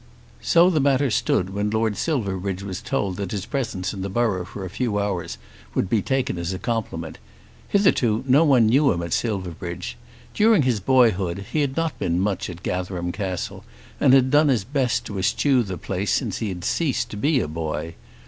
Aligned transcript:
So 0.41 0.71
the 0.71 0.79
matter 0.79 1.11
stood 1.11 1.51
when 1.51 1.69
Lord 1.69 1.95
Silverbridge 1.95 2.63
was 2.63 2.81
told 2.81 3.17
that 3.17 3.29
his 3.29 3.45
presence 3.45 3.93
in 3.93 4.01
the 4.01 4.09
borough 4.09 4.45
for 4.45 4.65
a 4.65 4.69
few 4.71 4.97
hours 4.97 5.37
would 5.75 5.91
be 5.91 6.01
taken 6.01 6.39
as 6.39 6.53
a 6.53 6.57
compliment. 6.57 7.19
Hitherto 7.67 8.23
no 8.27 8.43
one 8.43 8.65
knew 8.65 8.91
him 8.91 9.03
at 9.03 9.13
Silverbridge. 9.13 9.97
During 10.33 10.63
his 10.63 10.79
boyhood 10.79 11.45
he 11.53 11.61
had 11.61 11.77
not 11.77 11.99
been 11.99 12.19
much 12.19 12.49
at 12.49 12.63
Gatherum 12.63 13.11
Castle, 13.11 13.63
and 13.99 14.11
had 14.15 14.31
done 14.31 14.47
his 14.47 14.63
best 14.63 15.05
to 15.05 15.19
eschew 15.19 15.61
the 15.61 15.77
place 15.77 16.11
since 16.11 16.39
he 16.39 16.49
had 16.49 16.63
ceased 16.63 17.11
to 17.11 17.15
be 17.15 17.39
a 17.39 17.47
boy. 17.47 17.93